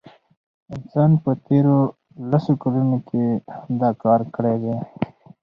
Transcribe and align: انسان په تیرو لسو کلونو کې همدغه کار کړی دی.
انسان 0.73 1.11
په 1.23 1.31
تیرو 1.45 1.77
لسو 2.29 2.53
کلونو 2.63 2.97
کې 3.07 3.25
همدغه 3.57 3.99
کار 4.03 4.21
کړی 4.35 4.55
دی. 4.63 4.75